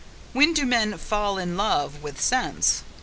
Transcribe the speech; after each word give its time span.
When 0.33 0.55
do 0.55 0.65
men 0.65 0.97
FALL 0.97 1.37
IN 1.37 1.57
LOVE 1.57 2.01
with 2.01 2.19
sense? 2.19 2.81